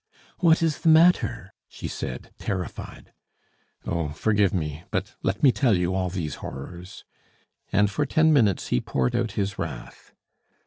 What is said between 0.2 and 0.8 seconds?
"What is